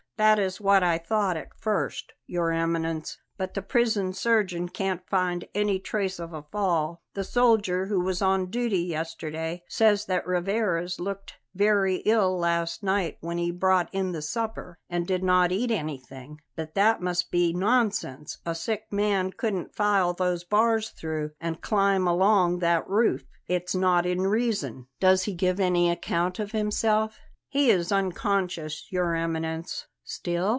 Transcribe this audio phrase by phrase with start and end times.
[0.17, 2.13] "That is what I thought at first.
[2.27, 7.01] Your Eminence; but the prison surgeon can't find any trace of a fall.
[7.15, 13.17] The soldier who was on duty yesterday says that Rivarez looked very ill last night
[13.21, 16.37] when he brought in the supper, and did not eat anything.
[16.55, 22.05] But that must be nonsense; a sick man couldn't file those bars through and climb
[22.07, 23.23] along that roof.
[23.47, 29.15] It's not in reason." "Does he give any account of himself?" "He is unconscious, Your
[29.15, 30.49] Eminence." "Still?"